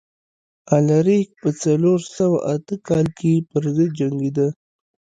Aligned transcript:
الاریک 0.77 1.29
په 1.41 1.49
څلور 1.63 1.99
سوه 2.17 2.37
اته 2.53 2.75
کال 2.87 3.05
کې 3.19 3.45
پرضد 3.49 3.89
جنګېده. 3.99 4.47